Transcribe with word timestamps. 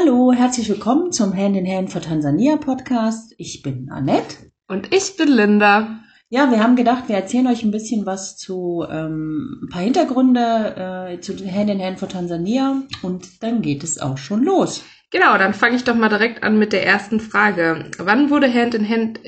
Hallo, 0.00 0.32
herzlich 0.32 0.68
willkommen 0.70 1.12
zum 1.12 1.36
Hand 1.36 1.56
in 1.56 1.66
Hand 1.66 1.92
für 1.92 2.00
Tansania 2.00 2.56
Podcast. 2.56 3.34
Ich 3.36 3.60
bin 3.60 3.90
Annette. 3.90 4.50
Und 4.66 4.94
ich 4.94 5.16
bin 5.16 5.28
Linda. 5.28 6.00
Ja, 6.30 6.50
wir 6.50 6.62
haben 6.62 6.74
gedacht, 6.74 7.08
wir 7.08 7.16
erzählen 7.16 7.48
euch 7.48 7.64
ein 7.64 7.70
bisschen 7.70 8.06
was 8.06 8.38
zu 8.38 8.86
ähm, 8.88 9.60
ein 9.62 9.68
paar 9.68 9.82
Hintergründe 9.82 11.10
äh, 11.10 11.20
zu 11.20 11.34
Hand 11.34 11.68
in 11.68 11.82
Hand 11.82 11.98
für 11.98 12.08
Tansania 12.08 12.82
und 13.02 13.42
dann 13.42 13.60
geht 13.60 13.84
es 13.84 14.00
auch 14.00 14.16
schon 14.16 14.42
los. 14.42 14.82
Genau, 15.10 15.36
dann 15.36 15.52
fange 15.52 15.76
ich 15.76 15.84
doch 15.84 15.96
mal 15.96 16.08
direkt 16.08 16.44
an 16.44 16.58
mit 16.58 16.72
der 16.72 16.86
ersten 16.86 17.20
Frage. 17.20 17.90
Wann 17.98 18.30
wurde 18.30 18.52
Hand 18.52 18.74
in 18.74 18.88
Hand 18.88 19.20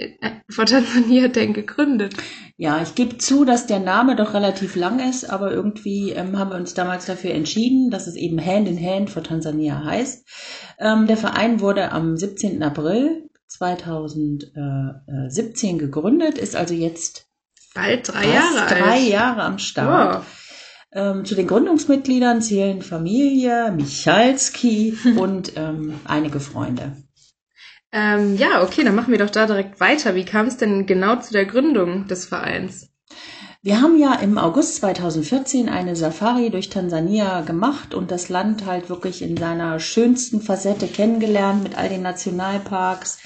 for 0.48 0.64
Tansania 0.64 1.28
denn 1.28 1.52
gegründet? 1.52 2.14
Ja, 2.56 2.82
ich 2.82 2.94
gebe 2.94 3.18
zu, 3.18 3.44
dass 3.44 3.66
der 3.66 3.80
Name 3.80 4.14
doch 4.14 4.34
relativ 4.34 4.76
lang 4.76 5.00
ist, 5.00 5.28
aber 5.28 5.50
irgendwie 5.52 6.10
ähm, 6.10 6.38
haben 6.38 6.50
wir 6.50 6.56
uns 6.56 6.74
damals 6.74 7.06
dafür 7.06 7.32
entschieden, 7.32 7.90
dass 7.90 8.06
es 8.06 8.14
eben 8.14 8.38
Hand 8.44 8.68
in 8.68 8.78
Hand 8.78 9.08
for 9.10 9.22
Tansania 9.22 9.82
heißt. 9.84 10.28
Ähm, 10.78 11.06
der 11.06 11.16
Verein 11.16 11.60
wurde 11.60 11.92
am 11.92 12.14
17. 12.16 12.62
April 12.62 13.30
2017 13.48 15.78
gegründet, 15.78 16.36
ist 16.38 16.56
also 16.56 16.74
jetzt 16.74 17.26
bald 17.74 18.08
drei 18.08 18.26
Jahre 18.26 18.66
drei 18.68 18.92
alt. 18.92 19.08
Jahre 19.08 19.42
am 19.42 19.58
Start. 19.58 20.16
Wow. 20.16 20.24
Ähm, 20.94 21.24
zu 21.24 21.34
den 21.34 21.46
Gründungsmitgliedern 21.46 22.42
zählen 22.42 22.82
Familie, 22.82 23.72
Michalski 23.72 24.94
und 25.16 25.54
ähm, 25.56 25.98
einige 26.04 26.38
Freunde. 26.38 26.92
Ähm, 27.92 28.36
ja, 28.36 28.62
okay, 28.62 28.84
dann 28.84 28.94
machen 28.94 29.12
wir 29.12 29.18
doch 29.18 29.30
da 29.30 29.46
direkt 29.46 29.78
weiter. 29.78 30.14
Wie 30.14 30.24
kam 30.24 30.46
es 30.46 30.56
denn 30.56 30.86
genau 30.86 31.16
zu 31.16 31.32
der 31.32 31.44
Gründung 31.44 32.06
des 32.08 32.24
Vereins? 32.24 32.88
Wir 33.62 33.80
haben 33.80 33.98
ja 33.98 34.14
im 34.14 34.38
August 34.38 34.76
2014 34.76 35.68
eine 35.68 35.94
Safari 35.94 36.50
durch 36.50 36.68
Tansania 36.68 37.42
gemacht 37.42 37.94
und 37.94 38.10
das 38.10 38.28
Land 38.28 38.66
halt 38.66 38.88
wirklich 38.88 39.22
in 39.22 39.36
seiner 39.36 39.78
schönsten 39.78 40.40
Facette 40.40 40.88
kennengelernt 40.88 41.62
mit 41.62 41.78
all 41.78 41.88
den 41.88 42.02
Nationalparks, 42.02 43.18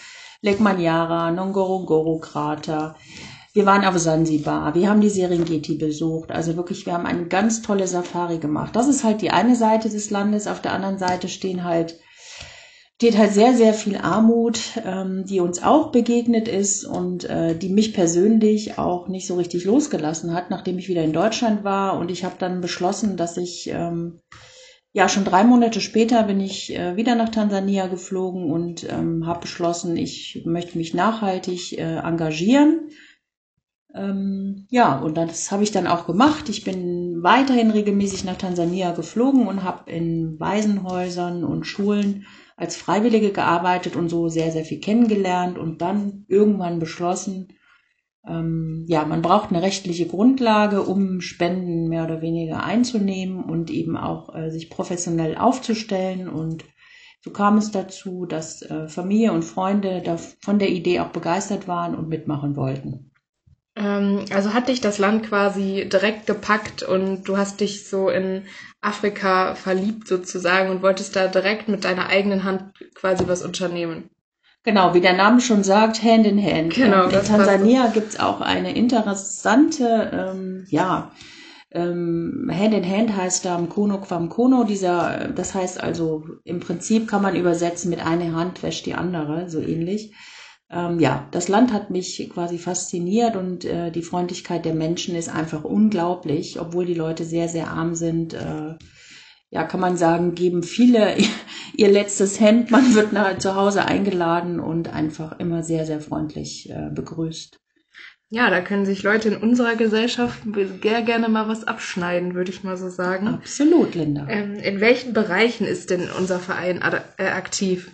Lake 0.42 0.62
Manyara, 0.62 1.30
Ngorongoro-Krater, 1.30 2.96
wir 3.56 3.64
waren 3.64 3.86
auf 3.86 3.96
Sansibar, 3.96 4.74
wir 4.74 4.90
haben 4.90 5.00
die 5.00 5.08
Serengeti 5.08 5.76
besucht. 5.76 6.30
Also 6.30 6.58
wirklich, 6.58 6.84
wir 6.84 6.92
haben 6.92 7.06
eine 7.06 7.24
ganz 7.24 7.62
tolle 7.62 7.86
Safari 7.86 8.36
gemacht. 8.36 8.76
Das 8.76 8.86
ist 8.86 9.02
halt 9.02 9.22
die 9.22 9.30
eine 9.30 9.56
Seite 9.56 9.88
des 9.88 10.10
Landes. 10.10 10.46
Auf 10.46 10.60
der 10.60 10.74
anderen 10.74 10.98
Seite 10.98 11.28
stehen 11.28 11.64
halt 11.64 11.98
steht 12.96 13.18
halt 13.18 13.32
sehr, 13.32 13.54
sehr 13.54 13.74
viel 13.74 13.98
Armut, 13.98 14.58
ähm, 14.82 15.24
die 15.26 15.40
uns 15.40 15.62
auch 15.62 15.92
begegnet 15.92 16.48
ist 16.48 16.84
und 16.84 17.24
äh, 17.24 17.54
die 17.54 17.68
mich 17.68 17.92
persönlich 17.92 18.78
auch 18.78 19.08
nicht 19.08 19.26
so 19.26 19.36
richtig 19.36 19.64
losgelassen 19.64 20.32
hat, 20.32 20.48
nachdem 20.48 20.78
ich 20.78 20.88
wieder 20.88 21.04
in 21.04 21.12
Deutschland 21.12 21.62
war. 21.62 21.98
Und 21.98 22.10
ich 22.10 22.24
habe 22.24 22.36
dann 22.38 22.62
beschlossen, 22.62 23.18
dass 23.18 23.36
ich 23.36 23.68
ähm, 23.70 24.20
ja 24.94 25.10
schon 25.10 25.26
drei 25.26 25.44
Monate 25.44 25.82
später 25.82 26.22
bin 26.22 26.40
ich 26.40 26.74
äh, 26.74 26.96
wieder 26.96 27.16
nach 27.16 27.28
Tansania 27.28 27.86
geflogen 27.86 28.50
und 28.50 28.90
ähm, 28.90 29.26
habe 29.26 29.40
beschlossen, 29.40 29.98
ich 29.98 30.42
möchte 30.46 30.78
mich 30.78 30.94
nachhaltig 30.94 31.76
äh, 31.76 31.98
engagieren 31.98 32.88
ähm, 33.96 34.66
ja, 34.70 34.98
und 34.98 35.16
das 35.16 35.50
habe 35.50 35.62
ich 35.62 35.72
dann 35.72 35.86
auch 35.86 36.06
gemacht. 36.06 36.48
Ich 36.48 36.64
bin 36.64 37.22
weiterhin 37.22 37.70
regelmäßig 37.70 38.24
nach 38.24 38.36
Tansania 38.36 38.92
geflogen 38.92 39.46
und 39.46 39.64
habe 39.64 39.90
in 39.90 40.38
Waisenhäusern 40.38 41.44
und 41.44 41.66
Schulen 41.66 42.26
als 42.56 42.76
Freiwillige 42.76 43.32
gearbeitet 43.32 43.96
und 43.96 44.08
so 44.08 44.28
sehr, 44.28 44.50
sehr 44.52 44.64
viel 44.64 44.80
kennengelernt 44.80 45.58
und 45.58 45.82
dann 45.82 46.24
irgendwann 46.28 46.78
beschlossen, 46.78 47.48
ähm, 48.26 48.84
ja, 48.88 49.04
man 49.04 49.22
braucht 49.22 49.50
eine 49.50 49.62
rechtliche 49.62 50.06
Grundlage, 50.06 50.82
um 50.82 51.20
Spenden 51.20 51.88
mehr 51.88 52.04
oder 52.04 52.22
weniger 52.22 52.64
einzunehmen 52.64 53.44
und 53.44 53.70
eben 53.70 53.96
auch 53.96 54.34
äh, 54.34 54.50
sich 54.50 54.68
professionell 54.68 55.36
aufzustellen. 55.36 56.28
Und 56.28 56.64
so 57.22 57.30
kam 57.30 57.56
es 57.58 57.70
dazu, 57.70 58.26
dass 58.26 58.62
äh, 58.62 58.88
Familie 58.88 59.32
und 59.32 59.44
Freunde 59.44 60.02
da 60.02 60.16
von 60.16 60.58
der 60.58 60.70
Idee 60.70 61.00
auch 61.00 61.10
begeistert 61.10 61.68
waren 61.68 61.94
und 61.94 62.08
mitmachen 62.08 62.56
wollten. 62.56 63.12
Ähm, 63.76 64.24
also 64.32 64.54
hat 64.54 64.68
dich 64.68 64.80
das 64.80 64.98
Land 64.98 65.28
quasi 65.28 65.88
direkt 65.90 66.26
gepackt 66.26 66.82
und 66.82 67.24
du 67.24 67.36
hast 67.36 67.60
dich 67.60 67.88
so 67.88 68.08
in 68.08 68.42
Afrika 68.80 69.54
verliebt 69.54 70.08
sozusagen 70.08 70.70
und 70.70 70.82
wolltest 70.82 71.14
da 71.14 71.28
direkt 71.28 71.68
mit 71.68 71.84
deiner 71.84 72.08
eigenen 72.08 72.44
Hand 72.44 72.72
quasi 72.94 73.28
was 73.28 73.44
unternehmen. 73.44 74.08
Genau, 74.64 74.94
wie 74.94 75.00
der 75.00 75.12
Name 75.12 75.40
schon 75.40 75.62
sagt, 75.62 76.02
Hand 76.02 76.26
in 76.26 76.42
Hand. 76.42 76.74
Genau, 76.74 77.04
in 77.04 77.22
Tansania 77.22 77.88
gibt's 77.88 78.18
auch 78.18 78.40
eine 78.40 78.74
interessante, 78.74 80.10
ähm, 80.12 80.66
ja, 80.70 81.12
ähm, 81.70 82.50
Hand 82.52 82.74
in 82.74 82.90
Hand 82.90 83.14
heißt 83.14 83.44
da 83.44 83.58
Mkono 83.58 84.00
Quam 84.00 84.28
Kono, 84.28 84.64
dieser, 84.64 85.28
das 85.28 85.54
heißt 85.54 85.80
also, 85.80 86.24
im 86.44 86.60
Prinzip 86.60 87.06
kann 87.06 87.22
man 87.22 87.36
übersetzen, 87.36 87.90
mit 87.90 88.04
einer 88.04 88.34
Hand 88.34 88.62
wäscht 88.62 88.86
die 88.86 88.94
andere, 88.94 89.50
so 89.50 89.60
ähnlich 89.60 90.14
ähm, 90.70 90.98
ja, 90.98 91.28
das 91.30 91.48
Land 91.48 91.72
hat 91.72 91.90
mich 91.90 92.28
quasi 92.32 92.58
fasziniert 92.58 93.36
und 93.36 93.64
äh, 93.64 93.90
die 93.92 94.02
Freundlichkeit 94.02 94.64
der 94.64 94.74
Menschen 94.74 95.14
ist 95.14 95.28
einfach 95.28 95.62
unglaublich, 95.62 96.60
obwohl 96.60 96.84
die 96.86 96.94
Leute 96.94 97.24
sehr, 97.24 97.48
sehr 97.48 97.70
arm 97.70 97.94
sind. 97.94 98.34
Äh, 98.34 98.74
ja, 99.50 99.62
kann 99.62 99.80
man 99.80 99.96
sagen, 99.96 100.34
geben 100.34 100.64
viele 100.64 101.16
ihr 101.76 101.88
letztes 101.88 102.40
Hemd. 102.40 102.72
Man 102.72 102.94
wird 102.94 103.12
nach, 103.12 103.38
zu 103.38 103.54
Hause 103.54 103.84
eingeladen 103.84 104.58
und 104.58 104.92
einfach 104.92 105.38
immer 105.38 105.62
sehr, 105.62 105.86
sehr 105.86 106.00
freundlich 106.00 106.68
äh, 106.68 106.90
begrüßt. 106.92 107.60
Ja, 108.28 108.50
da 108.50 108.60
können 108.60 108.86
sich 108.86 109.04
Leute 109.04 109.28
in 109.28 109.36
unserer 109.36 109.76
Gesellschaft 109.76 110.40
sehr 110.82 111.02
gerne 111.02 111.28
mal 111.28 111.46
was 111.46 111.62
abschneiden, 111.62 112.34
würde 112.34 112.50
ich 112.50 112.64
mal 112.64 112.76
so 112.76 112.88
sagen. 112.88 113.28
Absolut, 113.28 113.94
Linda. 113.94 114.26
Ähm, 114.28 114.56
in 114.56 114.80
welchen 114.80 115.12
Bereichen 115.12 115.64
ist 115.64 115.90
denn 115.90 116.08
unser 116.18 116.40
Verein 116.40 116.82
äh, 117.18 117.22
aktiv? 117.28 117.88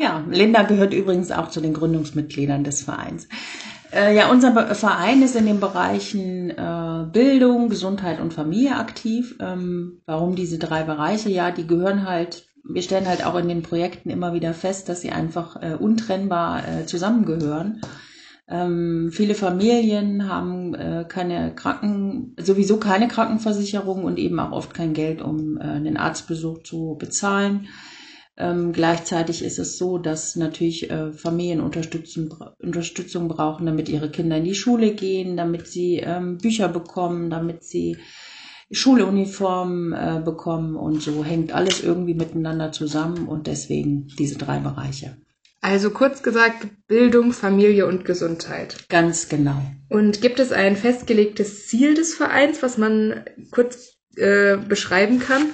Ja, 0.00 0.24
Linda 0.30 0.62
gehört 0.62 0.94
übrigens 0.94 1.32
auch 1.32 1.50
zu 1.50 1.60
den 1.60 1.74
Gründungsmitgliedern 1.74 2.62
des 2.62 2.82
Vereins. 2.82 3.28
Äh, 3.92 4.14
ja, 4.14 4.30
unser 4.30 4.74
Verein 4.76 5.22
ist 5.22 5.34
in 5.34 5.46
den 5.46 5.58
Bereichen 5.58 6.50
äh, 6.50 7.06
Bildung, 7.12 7.68
Gesundheit 7.68 8.20
und 8.20 8.32
Familie 8.32 8.76
aktiv. 8.76 9.34
Ähm, 9.40 10.00
warum 10.06 10.36
diese 10.36 10.58
drei 10.58 10.84
Bereiche? 10.84 11.30
Ja, 11.30 11.50
die 11.50 11.66
gehören 11.66 12.08
halt, 12.08 12.46
wir 12.62 12.82
stellen 12.82 13.08
halt 13.08 13.26
auch 13.26 13.34
in 13.34 13.48
den 13.48 13.62
Projekten 13.62 14.10
immer 14.10 14.34
wieder 14.34 14.54
fest, 14.54 14.88
dass 14.88 15.00
sie 15.00 15.10
einfach 15.10 15.60
äh, 15.62 15.74
untrennbar 15.74 16.62
äh, 16.68 16.86
zusammengehören. 16.86 17.80
Ähm, 18.46 19.10
viele 19.12 19.34
Familien 19.34 20.28
haben 20.28 20.74
äh, 20.74 21.06
keine 21.08 21.54
Kranken, 21.56 22.36
sowieso 22.38 22.76
keine 22.76 23.08
Krankenversicherung 23.08 24.04
und 24.04 24.18
eben 24.18 24.38
auch 24.38 24.52
oft 24.52 24.74
kein 24.74 24.92
Geld, 24.92 25.22
um 25.22 25.56
äh, 25.56 25.62
einen 25.62 25.96
Arztbesuch 25.96 26.62
zu 26.62 26.96
bezahlen. 26.98 27.66
Ähm, 28.40 28.72
gleichzeitig 28.72 29.42
ist 29.42 29.58
es 29.58 29.78
so, 29.78 29.98
dass 29.98 30.36
natürlich 30.36 30.90
äh, 30.90 31.12
Familien 31.12 31.60
Unterstützung, 31.60 32.32
Unterstützung 32.58 33.26
brauchen, 33.26 33.66
damit 33.66 33.88
ihre 33.88 34.10
Kinder 34.10 34.36
in 34.36 34.44
die 34.44 34.54
Schule 34.54 34.94
gehen, 34.94 35.36
damit 35.36 35.66
sie 35.66 35.96
ähm, 35.96 36.38
Bücher 36.38 36.68
bekommen, 36.68 37.30
damit 37.30 37.64
sie 37.64 37.96
Schuluniformen 38.70 39.92
äh, 39.92 40.22
bekommen 40.24 40.76
und 40.76 41.02
so 41.02 41.24
hängt 41.24 41.52
alles 41.52 41.82
irgendwie 41.82 42.14
miteinander 42.14 42.70
zusammen 42.70 43.26
und 43.26 43.48
deswegen 43.48 44.06
diese 44.18 44.38
drei 44.38 44.60
Bereiche. 44.60 45.16
Also 45.60 45.90
kurz 45.90 46.22
gesagt 46.22 46.68
Bildung, 46.86 47.32
Familie 47.32 47.86
und 47.86 48.04
Gesundheit. 48.04 48.88
Ganz 48.88 49.28
genau. 49.28 49.60
Und 49.88 50.20
gibt 50.22 50.38
es 50.38 50.52
ein 50.52 50.76
festgelegtes 50.76 51.66
Ziel 51.66 51.94
des 51.94 52.14
Vereins, 52.14 52.62
was 52.62 52.78
man 52.78 53.24
kurz 53.50 53.96
äh, 54.16 54.56
beschreiben 54.56 55.18
kann? 55.18 55.46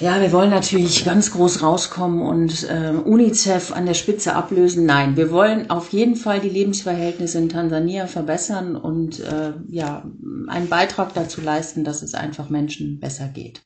Ja, 0.00 0.20
wir 0.20 0.32
wollen 0.32 0.50
natürlich 0.50 1.04
ganz 1.04 1.30
groß 1.30 1.62
rauskommen 1.62 2.22
und 2.22 2.68
äh, 2.68 2.90
UNICEF 2.90 3.70
an 3.70 3.86
der 3.86 3.94
Spitze 3.94 4.34
ablösen. 4.34 4.86
Nein, 4.86 5.16
wir 5.16 5.30
wollen 5.30 5.70
auf 5.70 5.90
jeden 5.90 6.16
Fall 6.16 6.40
die 6.40 6.48
Lebensverhältnisse 6.48 7.38
in 7.38 7.48
Tansania 7.48 8.08
verbessern 8.08 8.74
und 8.74 9.20
äh, 9.20 9.52
ja 9.68 10.04
einen 10.48 10.68
Beitrag 10.68 11.14
dazu 11.14 11.40
leisten, 11.40 11.84
dass 11.84 12.02
es 12.02 12.14
einfach 12.14 12.50
Menschen 12.50 12.98
besser 12.98 13.28
geht. 13.28 13.62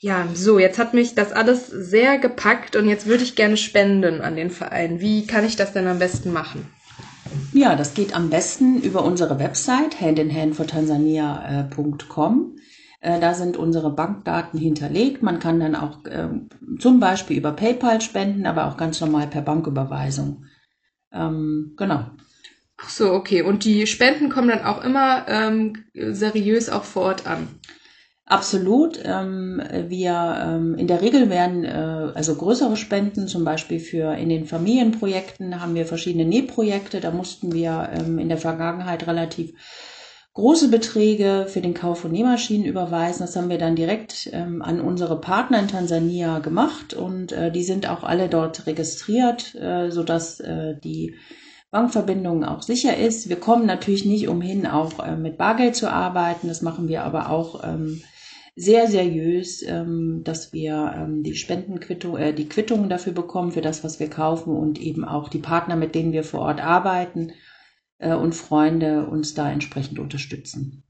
Ja, 0.00 0.28
so, 0.34 0.58
jetzt 0.58 0.78
hat 0.78 0.92
mich 0.92 1.14
das 1.14 1.32
alles 1.32 1.66
sehr 1.66 2.18
gepackt 2.18 2.76
und 2.76 2.86
jetzt 2.86 3.06
würde 3.06 3.24
ich 3.24 3.34
gerne 3.34 3.56
spenden 3.56 4.20
an 4.20 4.36
den 4.36 4.50
Verein. 4.50 5.00
Wie 5.00 5.26
kann 5.26 5.46
ich 5.46 5.56
das 5.56 5.72
denn 5.72 5.86
am 5.86 5.98
besten 5.98 6.30
machen? 6.30 6.66
Ja, 7.54 7.74
das 7.74 7.94
geht 7.94 8.14
am 8.14 8.28
besten 8.28 8.82
über 8.82 9.02
unsere 9.02 9.38
Website 9.38 9.98
handinhandfortansania.com. 10.00 12.57
Äh, 13.00 13.20
da 13.20 13.34
sind 13.34 13.56
unsere 13.56 13.90
Bankdaten 13.90 14.58
hinterlegt. 14.58 15.22
Man 15.22 15.38
kann 15.38 15.60
dann 15.60 15.76
auch 15.76 15.98
ähm, 16.10 16.48
zum 16.78 16.98
Beispiel 17.00 17.36
über 17.36 17.52
PayPal 17.52 18.00
spenden, 18.00 18.46
aber 18.46 18.66
auch 18.66 18.76
ganz 18.76 19.00
normal 19.00 19.28
per 19.28 19.42
Banküberweisung. 19.42 20.44
Ähm, 21.12 21.74
genau. 21.76 22.06
Ach 22.76 22.90
so, 22.90 23.12
okay. 23.12 23.42
Und 23.42 23.64
die 23.64 23.86
Spenden 23.86 24.28
kommen 24.28 24.48
dann 24.48 24.64
auch 24.64 24.82
immer 24.82 25.26
ähm, 25.28 25.84
seriös 25.94 26.68
auch 26.68 26.84
vor 26.84 27.02
Ort 27.02 27.26
an. 27.26 27.48
Absolut. 28.28 29.00
Ähm, 29.04 29.62
wir 29.88 30.36
ähm, 30.44 30.74
in 30.74 30.86
der 30.86 31.00
Regel 31.00 31.30
werden 31.30 31.64
äh, 31.64 32.12
also 32.14 32.34
größere 32.34 32.76
Spenden, 32.76 33.26
zum 33.26 33.42
Beispiel 33.42 33.80
für 33.80 34.14
in 34.14 34.28
den 34.28 34.44
Familienprojekten 34.44 35.62
haben 35.62 35.74
wir 35.74 35.86
verschiedene 35.86 36.26
Nähprojekte. 36.26 37.00
Da 37.00 37.10
mussten 37.10 37.52
wir 37.52 37.88
ähm, 37.94 38.18
in 38.18 38.28
der 38.28 38.36
Vergangenheit 38.36 39.06
relativ 39.06 39.54
große 40.38 40.68
Beträge 40.68 41.46
für 41.48 41.60
den 41.60 41.74
Kauf 41.74 41.98
von 41.98 42.12
Nähmaschinen 42.12 42.64
überweisen. 42.64 43.22
Das 43.22 43.34
haben 43.34 43.48
wir 43.48 43.58
dann 43.58 43.74
direkt 43.74 44.30
ähm, 44.32 44.62
an 44.62 44.80
unsere 44.80 45.20
Partner 45.20 45.58
in 45.58 45.66
Tansania 45.66 46.38
gemacht 46.38 46.94
und 46.94 47.32
äh, 47.32 47.50
die 47.50 47.64
sind 47.64 47.90
auch 47.90 48.04
alle 48.04 48.28
dort 48.28 48.68
registriert, 48.68 49.56
äh, 49.56 49.90
sodass 49.90 50.38
äh, 50.38 50.76
die 50.78 51.16
Bankverbindung 51.72 52.44
auch 52.44 52.62
sicher 52.62 52.96
ist. 52.96 53.28
Wir 53.28 53.34
kommen 53.40 53.66
natürlich 53.66 54.04
nicht 54.04 54.28
umhin, 54.28 54.64
auch 54.64 55.04
äh, 55.04 55.16
mit 55.16 55.38
Bargeld 55.38 55.74
zu 55.74 55.90
arbeiten. 55.90 56.46
Das 56.46 56.62
machen 56.62 56.86
wir 56.86 57.02
aber 57.02 57.30
auch 57.30 57.64
ähm, 57.64 58.00
sehr 58.54 58.86
seriös, 58.86 59.64
ähm, 59.66 60.20
dass 60.22 60.52
wir 60.52 60.94
ähm, 60.96 61.24
die 61.24 61.34
Spendenquittung, 61.34 62.16
äh, 62.16 62.32
die 62.32 62.48
Quittungen 62.48 62.88
dafür 62.88 63.12
bekommen, 63.12 63.50
für 63.50 63.60
das, 63.60 63.82
was 63.82 63.98
wir 63.98 64.08
kaufen 64.08 64.54
und 64.54 64.80
eben 64.80 65.04
auch 65.04 65.30
die 65.30 65.40
Partner, 65.40 65.74
mit 65.74 65.96
denen 65.96 66.12
wir 66.12 66.22
vor 66.22 66.42
Ort 66.42 66.62
arbeiten 66.62 67.32
äh, 67.98 68.14
und 68.14 68.34
Freunde 68.34 69.06
uns 69.06 69.34
da 69.34 69.50
entsprechend 69.50 69.98
unterstützen. 69.98 70.84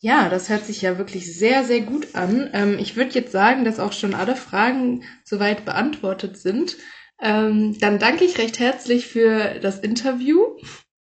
Ja, 0.00 0.28
das 0.28 0.48
hört 0.48 0.64
sich 0.64 0.82
ja 0.82 0.96
wirklich 0.96 1.36
sehr, 1.36 1.64
sehr 1.64 1.80
gut 1.80 2.14
an. 2.14 2.50
Ähm, 2.52 2.78
ich 2.78 2.94
würde 2.94 3.14
jetzt 3.14 3.32
sagen, 3.32 3.64
dass 3.64 3.80
auch 3.80 3.92
schon 3.92 4.14
alle 4.14 4.36
Fragen 4.36 5.02
soweit 5.24 5.64
beantwortet 5.64 6.38
sind. 6.38 6.76
Ähm, 7.20 7.76
dann 7.80 7.98
danke 7.98 8.24
ich 8.24 8.38
recht 8.38 8.60
herzlich 8.60 9.08
für 9.08 9.58
das 9.60 9.80
Interview. 9.80 10.38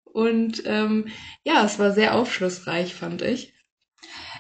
Und 0.04 0.64
ähm, 0.66 1.10
ja, 1.44 1.64
es 1.64 1.78
war 1.78 1.92
sehr 1.92 2.16
aufschlussreich, 2.16 2.96
fand 2.96 3.22
ich. 3.22 3.54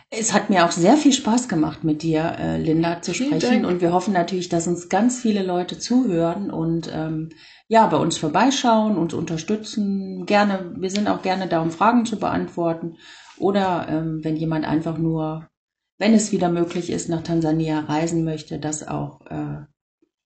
Es 0.09 0.33
hat 0.33 0.49
mir 0.49 0.65
auch 0.65 0.71
sehr 0.71 0.95
viel 0.95 1.11
Spaß 1.11 1.49
gemacht, 1.49 1.83
mit 1.83 2.01
dir, 2.01 2.37
äh, 2.39 2.57
Linda, 2.61 3.01
zu 3.01 3.11
Vielen 3.11 3.41
sprechen. 3.41 3.63
Dank. 3.63 3.73
Und 3.73 3.81
wir 3.81 3.91
hoffen 3.91 4.13
natürlich, 4.13 4.47
dass 4.47 4.67
uns 4.67 4.87
ganz 4.87 5.19
viele 5.19 5.43
Leute 5.43 5.79
zuhören 5.79 6.49
und 6.49 6.89
ähm, 6.93 7.29
ja, 7.67 7.87
bei 7.87 7.97
uns 7.97 8.17
vorbeischauen, 8.17 8.97
uns 8.97 9.13
unterstützen. 9.13 10.25
Gerne, 10.25 10.73
wir 10.77 10.89
sind 10.89 11.09
auch 11.09 11.21
gerne 11.21 11.47
da, 11.47 11.61
um 11.61 11.71
Fragen 11.71 12.05
zu 12.05 12.17
beantworten. 12.17 12.95
Oder 13.37 13.87
ähm, 13.89 14.23
wenn 14.23 14.37
jemand 14.37 14.65
einfach 14.65 14.97
nur, 14.97 15.49
wenn 15.97 16.13
es 16.13 16.31
wieder 16.31 16.49
möglich 16.49 16.89
ist, 16.89 17.09
nach 17.09 17.23
Tansania 17.23 17.81
reisen 17.81 18.23
möchte, 18.23 18.59
das 18.59 18.87
auch 18.87 19.25
äh, 19.25 19.65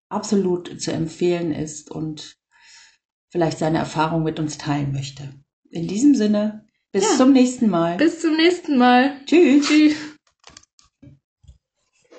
absolut 0.09 0.79
zu 0.79 0.91
empfehlen 0.93 1.51
ist 1.51 1.89
und 1.89 2.37
vielleicht 3.29 3.57
seine 3.57 3.79
Erfahrung 3.79 4.21
mit 4.23 4.39
uns 4.39 4.59
teilen 4.59 4.91
möchte. 4.91 5.33
In 5.71 5.87
diesem 5.87 6.13
Sinne, 6.13 6.65
bis 6.91 7.03
ja. 7.03 7.17
zum 7.17 7.31
nächsten 7.31 7.69
Mal. 7.69 7.97
Bis 7.97 8.19
zum 8.19 8.35
nächsten 8.35 8.77
Mal. 8.77 9.13
Tschüss. 9.25 9.67
Tschüss. 9.67 9.95